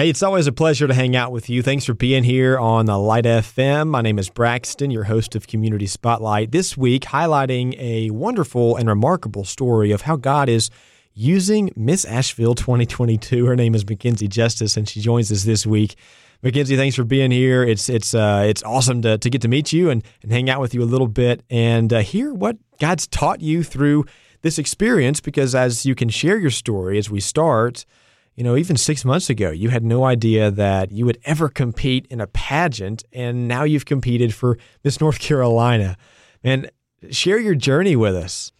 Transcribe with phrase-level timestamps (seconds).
[0.00, 1.60] Hey, it's always a pleasure to hang out with you.
[1.62, 3.88] Thanks for being here on the Light FM.
[3.88, 6.52] My name is Braxton, your host of Community Spotlight.
[6.52, 10.70] This week, highlighting a wonderful and remarkable story of how God is
[11.12, 13.44] using Miss Asheville 2022.
[13.44, 15.96] Her name is McKenzie Justice, and she joins us this week.
[16.42, 17.62] McKenzie, thanks for being here.
[17.62, 20.62] It's it's uh, it's awesome to, to get to meet you and, and hang out
[20.62, 24.06] with you a little bit and uh, hear what God's taught you through
[24.40, 25.20] this experience.
[25.20, 27.84] Because as you can share your story as we start,
[28.34, 32.06] you know, even six months ago, you had no idea that you would ever compete
[32.08, 35.96] in a pageant, and now you've competed for Miss North Carolina.
[36.42, 36.70] And
[37.10, 38.52] share your journey with us.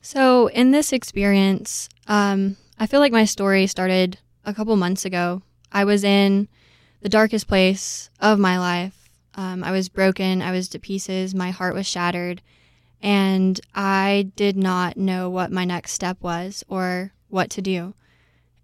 [0.00, 5.42] So, in this experience, um, I feel like my story started a couple months ago.
[5.70, 6.48] I was in
[7.00, 9.08] the darkest place of my life.
[9.34, 12.42] Um, I was broken, I was to pieces, my heart was shattered,
[13.00, 17.94] and I did not know what my next step was or what to do.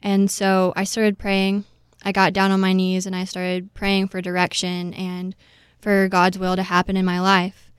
[0.02, 1.64] And so I started praying.
[2.04, 5.34] I got down on my knees and I started praying for direction and
[5.80, 7.72] for God's will to happen in my life.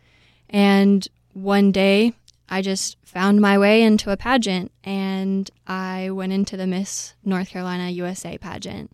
[0.49, 2.13] And one day
[2.49, 7.49] I just found my way into a pageant and I went into the Miss North
[7.49, 8.91] Carolina USA pageant.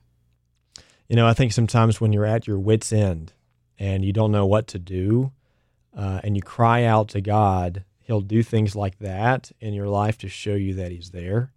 [1.07, 3.33] You know, I think sometimes when you're at your wits' end
[3.77, 5.31] and you don't know what to do
[5.95, 10.17] uh, and you cry out to God, He'll do things like that in your life
[10.19, 11.51] to show you that He's there.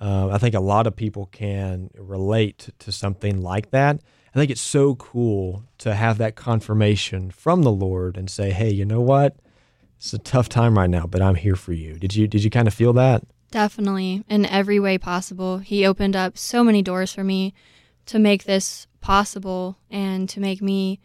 [0.00, 4.00] Uh, I think a lot of people can relate to something like that.
[4.34, 8.70] I think it's so cool to have that confirmation from the Lord and say, "Hey,
[8.70, 9.36] you know what?
[9.96, 12.50] It's a tough time right now, but I'm here for you." Did you did you
[12.50, 13.22] kind of feel that?
[13.50, 15.58] Definitely, in every way possible.
[15.58, 17.54] He opened up so many doors for me
[18.06, 21.00] to make this possible and to make me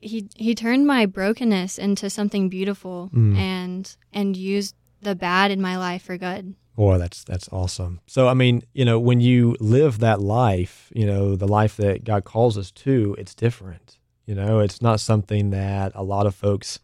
[0.00, 3.36] he he turned my brokenness into something beautiful mm.
[3.36, 6.54] and and used the bad in my life for good.
[6.76, 8.00] Boy, that's that's awesome.
[8.06, 12.02] So, I mean, you know, when you live that life, you know, the life that
[12.04, 13.98] God calls us to, it's different.
[14.26, 16.80] You know, it's not something that a lot of folks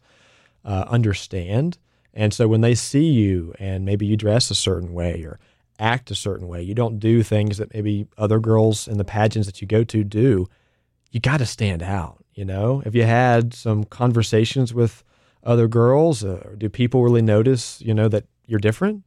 [0.63, 1.77] uh, understand.
[2.13, 5.39] And so, when they see you and maybe you dress a certain way or
[5.77, 9.45] act a certain way, you don't do things that maybe other girls in the pageants
[9.47, 10.47] that you go to do.
[11.11, 12.23] You got to stand out.
[12.33, 15.03] You know, have you had some conversations with
[15.43, 16.23] other girls?
[16.23, 17.81] Uh, do people really notice?
[17.81, 19.03] You know that you're different?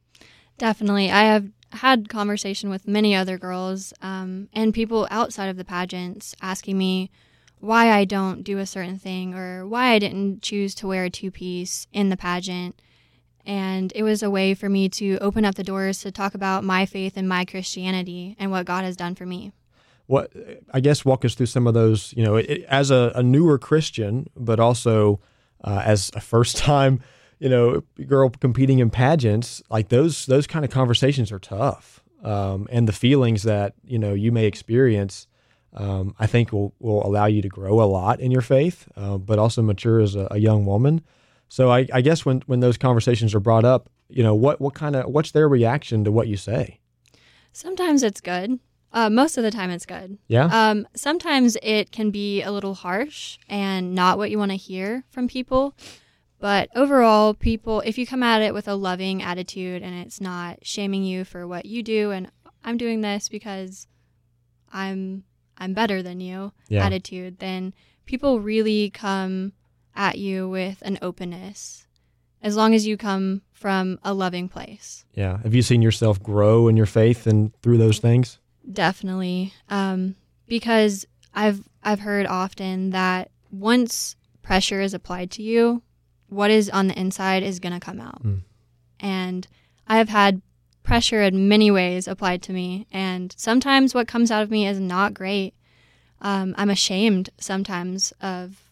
[0.57, 1.11] Definitely.
[1.11, 6.33] I have had conversation with many other girls um, and people outside of the pageants
[6.41, 7.11] asking me
[7.59, 11.09] why I don't do a certain thing or why I didn't choose to wear a
[11.09, 12.79] two piece in the pageant.
[13.45, 16.63] And it was a way for me to open up the doors to talk about
[16.63, 19.51] my faith and my Christianity and what God has done for me.
[20.07, 20.31] What
[20.71, 22.13] I guess walk us through some of those.
[22.15, 25.19] You know, it, as a, a, newer Christian, but also
[25.63, 27.01] uh, as a first time
[27.45, 32.03] you know, girl competing in pageants, like those those kind of conversations are tough.
[32.23, 35.27] Um, and the feelings that you know you may experience,
[35.75, 39.19] um, I think will will allow you to grow a lot in your faith, uh,
[39.19, 41.03] but also mature as a, a young woman.
[41.47, 44.73] So I, I, guess when when those conversations are brought up, you know, what what
[44.73, 46.79] kind of what's their reaction to what you say?
[47.53, 48.59] Sometimes it's good.
[48.91, 50.17] Uh, most of the time, it's good.
[50.27, 50.45] Yeah.
[50.45, 55.03] Um, sometimes it can be a little harsh and not what you want to hear
[55.11, 55.75] from people.
[56.39, 60.59] But overall, people, if you come at it with a loving attitude and it's not
[60.63, 62.29] shaming you for what you do and
[62.63, 63.87] I'm doing this because
[64.73, 65.23] I'm
[65.57, 66.85] I'm better than you yeah.
[66.85, 67.73] attitude, then
[68.05, 69.53] people really come
[69.95, 71.87] at you with an openness.
[72.41, 75.05] As long as you come from a loving place.
[75.13, 75.37] Yeah.
[75.41, 78.39] Have you seen yourself grow in your faith and through those things?
[78.71, 79.53] Definitely.
[79.69, 80.15] Um,
[80.47, 85.81] because I've I've heard often that once pressure is applied to you,
[86.29, 88.23] what is on the inside is going to come out.
[88.23, 88.41] Mm.
[88.99, 89.47] And
[89.87, 90.41] I have had
[90.83, 92.87] pressure in many ways applied to me.
[92.91, 95.53] And sometimes what comes out of me is not great.
[96.21, 98.65] Um, I'm ashamed sometimes of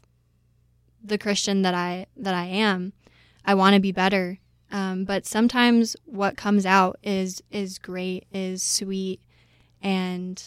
[1.04, 2.94] the Christian that I that I am.
[3.46, 4.40] I want to be better,
[4.72, 9.20] um, but sometimes what comes out is is great, is sweet,
[9.82, 10.42] and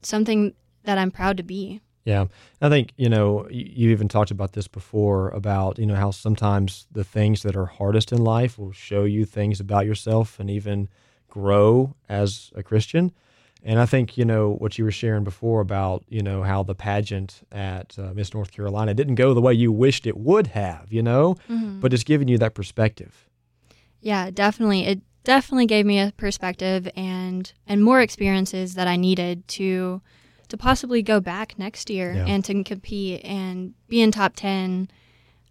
[0.00, 1.82] something that I'm proud to be.
[2.04, 2.26] Yeah.
[2.60, 6.86] I think, you know, you even talked about this before about, you know, how sometimes
[6.92, 10.88] the things that are hardest in life will show you things about yourself and even
[11.28, 13.12] grow as a Christian.
[13.66, 16.74] And I think, you know, what you were sharing before about, you know, how the
[16.74, 20.92] pageant at uh, Miss North Carolina didn't go the way you wished it would have,
[20.92, 21.80] you know, mm-hmm.
[21.80, 23.26] but it's giving you that perspective.
[24.02, 24.84] Yeah, definitely.
[24.84, 30.02] It definitely gave me a perspective and and more experiences that I needed to
[30.48, 32.24] to possibly go back next year yeah.
[32.26, 34.88] and to compete and be in top 10.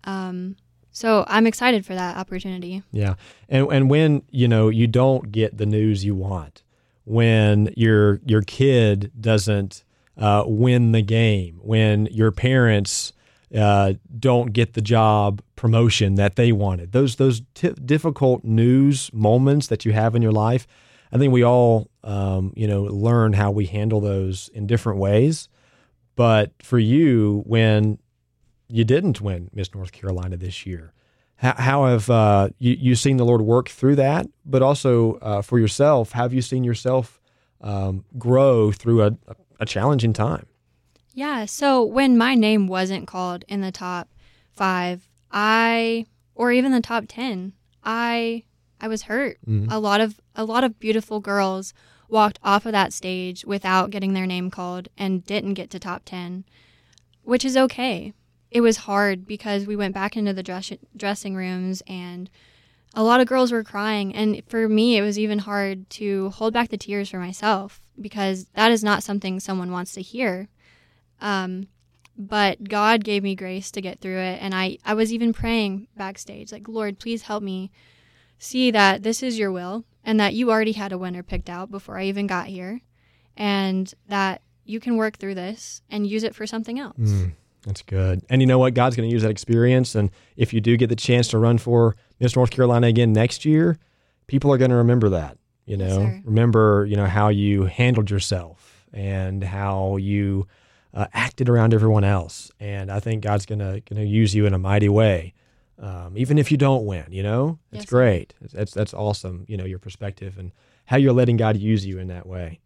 [0.04, 0.56] Um,
[0.92, 2.84] so I'm excited for that opportunity.
[2.92, 3.16] Yeah.
[3.50, 6.62] And and when, you know, you don't get the news you want,
[7.06, 9.84] when your your kid doesn't
[10.18, 13.13] uh, win the game, when your parents
[13.56, 16.92] uh, don't get the job promotion that they wanted.
[16.92, 20.68] Those those t- difficult news moments that you have in your life.
[21.13, 25.48] I think we all, um, you know, learn how we handle those in different ways.
[26.15, 28.00] But for you, when
[28.68, 30.92] you didn't win Miss North Carolina this year,
[31.36, 34.25] how, how have uh, you, you seen the Lord work through that?
[34.44, 37.21] But also uh, for yourself, have you seen yourself
[37.62, 39.12] um, grow through a,
[39.59, 40.48] a challenging time?
[41.13, 41.45] Yeah.
[41.45, 44.09] So when my name wasn't called in the top
[44.51, 48.45] five, I or even the top ten, I
[48.83, 49.38] I was hurt.
[49.47, 49.71] Mhm.
[49.71, 51.74] A lot of a lot of beautiful girls
[52.09, 56.03] walked off of that stage without getting their name called and didn't get to top
[56.03, 56.44] ten,
[57.24, 58.12] which is okay.
[58.51, 62.30] It was hard because we went back into the dress, dressing rooms and
[62.94, 66.53] a lot of girls were crying and for me it was even hard to hold
[66.53, 70.47] back the tears for myself because that is not something someone wants to hear
[71.19, 71.68] um,
[72.15, 75.88] but god gave me grace to get through it and I, I was even praying
[75.97, 77.71] backstage like lord please help me
[78.44, 81.72] see that this is your will and that you already had a winner picked out
[81.72, 82.81] before i even got here
[83.38, 87.31] and that you can work through this and use it for something else Mm,
[87.66, 88.22] that's good.
[88.30, 88.74] And you know what?
[88.74, 89.95] God's going to use that experience.
[89.95, 93.45] And if you do get the chance to run for Miss North Carolina again next
[93.45, 93.78] year,
[94.28, 95.38] people are going to remember that.
[95.66, 96.22] You know, sir.
[96.25, 100.45] remember you know how you handled yourself and how you
[100.94, 102.51] uh, acted around everyone else.
[102.60, 105.34] And I think God's going to going to use you in a mighty way,
[105.83, 107.06] um, even if you don't win.
[107.12, 108.33] You know, it's Yes, great.
[108.53, 109.45] That's that's awesome.
[109.47, 110.51] You know, your perspective and
[110.85, 112.59] how you're letting God use you in that way.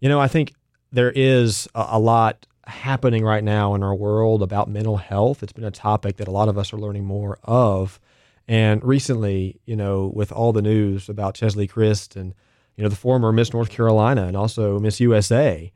[0.00, 0.52] You know, I think
[0.92, 5.42] there is a, a lot happening right now in our world about mental health.
[5.42, 8.00] It's been a topic that a lot of us are learning more of.
[8.48, 12.34] And recently, you know, with all the news about Cheslie Kryst and,
[12.76, 15.72] you know, the former Miss North Carolina and also Miss USA,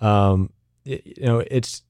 [0.00, 0.50] um,
[0.84, 1.82] it- you know, it's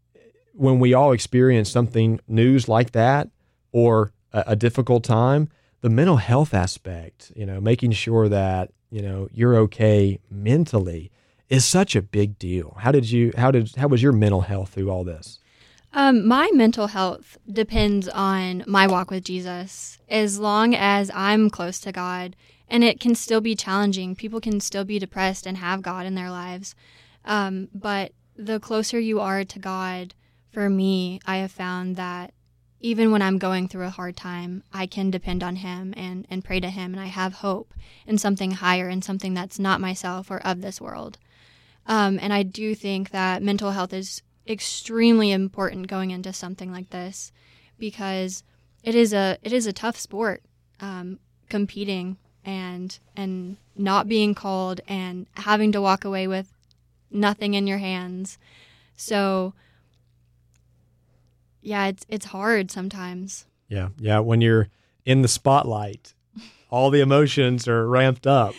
[0.52, 3.28] when we all experience something news like that
[3.72, 5.48] or a, a difficult time,
[5.80, 11.10] the mental health aspect, you know, making sure that, you know, you're okay mentally
[11.48, 12.76] is such a big deal.
[12.80, 15.38] How did you how did how was your mental health through all this?
[15.92, 19.98] Um, my mental health depends on my walk with Jesus.
[20.08, 22.34] As long as I'm close to God,
[22.66, 26.16] and it can still be challenging, people can still be depressed and have God in
[26.16, 26.74] their lives.
[27.24, 30.14] Um, but the closer you are to God,
[30.50, 32.34] for me, I have found that
[32.84, 36.44] even when I'm going through a hard time, I can depend on Him and, and
[36.44, 37.72] pray to Him, and I have hope
[38.06, 41.16] in something higher, in something that's not myself or of this world.
[41.86, 46.90] Um, and I do think that mental health is extremely important going into something like
[46.90, 47.32] this
[47.78, 48.44] because
[48.82, 50.42] it is a it is a tough sport
[50.80, 56.52] um, competing and and not being called and having to walk away with
[57.10, 58.36] nothing in your hands
[58.94, 59.54] so
[61.64, 64.20] yeah it's it's hard sometimes Yeah, yeah.
[64.20, 64.68] When you're
[65.04, 66.14] in the spotlight,
[66.70, 68.54] all the emotions are ramped up.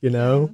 [0.00, 0.50] You know,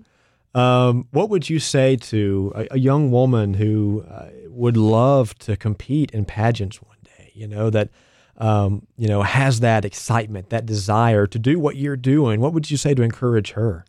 [0.54, 5.56] um, what would you say to a, a young woman who uh, would love to
[5.56, 7.32] compete in pageants one day?
[7.34, 7.90] You know that.
[8.38, 12.40] Um, you know, has that excitement, that desire to do what you're doing.
[12.40, 13.84] What would you say to encourage her?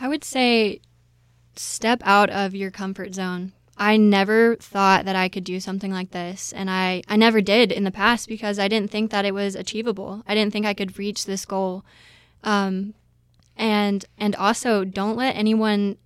[0.00, 0.80] I would say
[1.54, 3.52] step out of your comfort zone.
[3.76, 7.72] I never thought that I could do something like this, and I, I never did
[7.72, 10.22] in the past because I didn't think that it was achievable.
[10.26, 11.84] I didn't think I could reach this goal.
[12.44, 12.94] Um,
[13.56, 15.96] and and also don't let anyone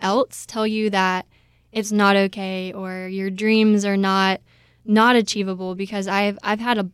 [0.00, 1.26] else tell you that
[1.72, 4.40] it's not okay or your dreams are not
[4.84, 6.90] not achievable because I've I've had a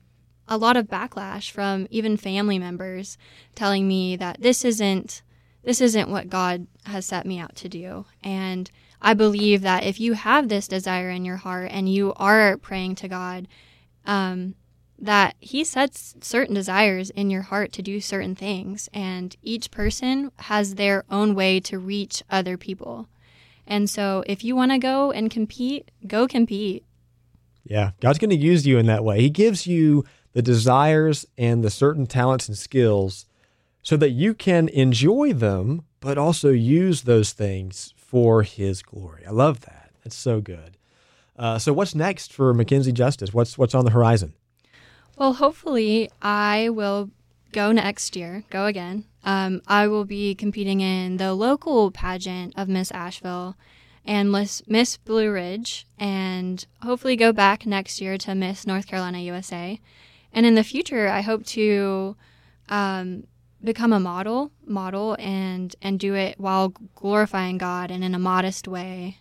[0.48, 3.16] a lot of backlash from even family members
[3.54, 5.22] telling me that this isn't
[5.62, 8.04] this isn't what God has set me out to do.
[8.22, 8.70] And
[9.04, 12.94] I believe that if you have this desire in your heart and you are praying
[12.96, 13.48] to God,
[14.06, 14.54] um,
[14.96, 18.88] that He sets certain desires in your heart to do certain things.
[18.94, 23.08] And each person has their own way to reach other people.
[23.66, 26.84] And so if you want to go and compete, go compete.
[27.64, 29.20] Yeah, God's going to use you in that way.
[29.20, 33.26] He gives you the desires and the certain talents and skills
[33.82, 39.24] so that you can enjoy them, but also use those things for His glory.
[39.26, 39.90] I love that.
[40.04, 40.76] It's so good.
[41.34, 43.32] Uh, so, what's next for McKenzie Justice?
[43.32, 44.34] What's what's on the horizon?
[45.16, 47.08] Well, hopefully, I will
[47.52, 49.06] go next year, go again.
[49.24, 53.56] Um, I will be competing in the local pageant of Miss Asheville
[54.04, 59.20] and Miss, Miss Blue Ridge, and hopefully go back next year to Miss North Carolina
[59.20, 59.80] USA.
[60.34, 62.16] And in the future, I hope to
[62.68, 63.24] um,
[63.62, 68.68] become a model, model, and and do it while glorifying God and in a modest
[68.68, 69.18] way.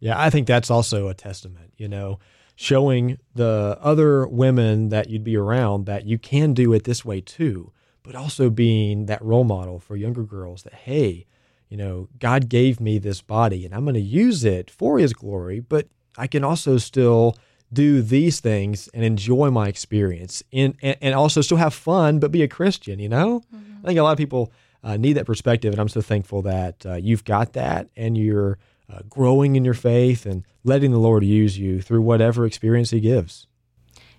[0.00, 2.18] Yeah, I think that's also a testament, you know,
[2.56, 7.20] showing the other women that you'd be around that you can do it this way
[7.20, 7.72] too,
[8.02, 11.26] but also being that role model for younger girls that, hey,
[11.68, 15.12] you know, God gave me this body and I'm going to use it for his
[15.12, 17.36] glory, but I can also still
[17.74, 22.30] do these things and enjoy my experience in, and, and also still have fun, but
[22.30, 23.42] be a Christian, you know?
[23.54, 23.84] Mm-hmm.
[23.84, 24.52] I think a lot of people
[24.82, 25.72] uh, need that perspective.
[25.72, 29.74] And I'm so thankful that uh, you've got that and you're uh, growing in your
[29.74, 33.46] faith and letting the Lord use you through whatever experience He gives.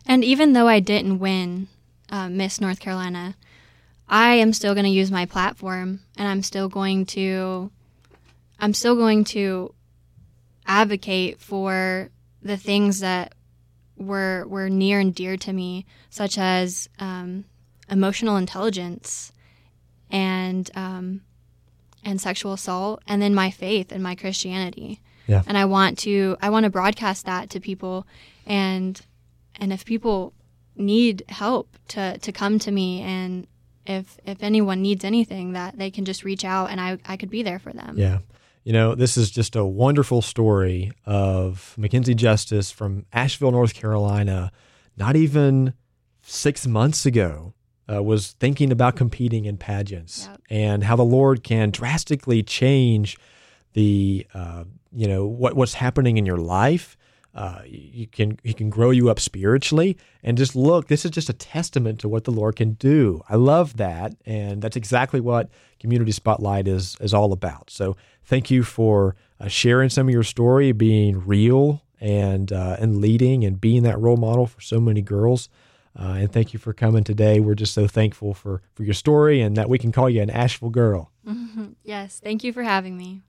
[0.05, 1.67] And even though I didn't win
[2.09, 3.35] uh, Miss North Carolina,
[4.07, 7.71] I am still going to use my platform and I'm still going to
[8.59, 9.73] I'm still going to
[10.65, 12.09] advocate for
[12.41, 13.33] the things that
[13.97, 17.45] were were near and dear to me, such as um,
[17.89, 19.31] emotional intelligence
[20.09, 21.21] and um,
[22.03, 25.01] and sexual assault, and then my faith and my Christianity.
[25.27, 25.41] Yeah.
[25.47, 28.05] And I want to I want to broadcast that to people,
[28.45, 28.99] and
[29.55, 30.33] and if people
[30.75, 33.47] need help to to come to me and
[33.85, 37.29] if if anyone needs anything that they can just reach out and I, I could
[37.29, 37.97] be there for them.
[37.97, 38.19] Yeah.
[38.65, 44.51] You know, this is just a wonderful story of McKenzie Justice from Asheville, North Carolina,
[44.97, 45.75] not even
[46.23, 47.53] six months ago,
[47.87, 50.41] uh, was thinking about competing in pageants yep.
[50.49, 53.19] and how the Lord can drastically change
[53.73, 56.97] the, uh, you know, what, what's happening in your life
[57.35, 59.97] uh, you can he can grow you up spiritually.
[60.23, 63.21] And just look this is just a testament to what the lord can do.
[63.29, 64.15] I love that.
[64.25, 65.49] And that's exactly what
[65.79, 67.69] community spotlight is is all about.
[67.69, 73.01] So thank you for uh, sharing some of your story being real and uh, and
[73.01, 75.49] leading and being that role model for so many girls.
[75.97, 77.39] Uh, and thank you for coming today.
[77.39, 80.29] We're just so thankful for for your story and that we can call you an
[80.29, 81.11] asheville girl.
[81.83, 83.21] Yes thank you for having me